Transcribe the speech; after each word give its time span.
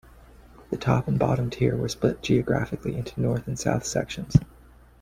The 0.71 0.77
top 0.77 1.07
and 1.07 1.19
bottom 1.19 1.51
tier 1.51 1.77
were 1.77 1.87
split 1.87 2.23
geographically 2.23 2.95
into 2.95 3.21
North 3.21 3.47
and 3.47 3.59
South 3.59 3.85
Sections. 3.85 4.35